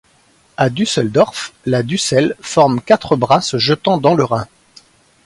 À 0.57 0.71
Düsseldorf 0.71 1.53
la 1.67 1.83
Düssel 1.83 2.35
forme 2.41 2.81
quatre 2.81 3.15
bras 3.15 3.41
se 3.41 3.59
jetant 3.59 3.99
dans 3.99 4.15
le 4.15 4.23
Rhin. 4.23 4.47